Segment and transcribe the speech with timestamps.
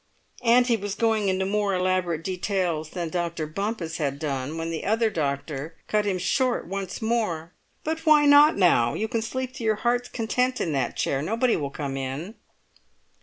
[0.43, 3.45] And he was going into more elaborate details than Dr.
[3.45, 7.53] Bompas had done, when the other doctor cut him short once more.
[7.83, 8.95] "But why not now?
[8.95, 12.33] You can sleep to your heart's content in that chair; nobody will come in."